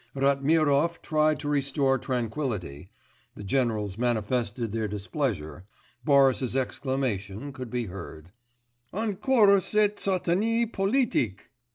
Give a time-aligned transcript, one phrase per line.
[0.15, 2.89] Ratmirov tried to restore tranquillity
[3.35, 5.65] (the generals manifested their displeasure,
[6.03, 8.31] Boris's exclamation could be heard,
[8.91, 11.49] '_Encore cette satanée politique!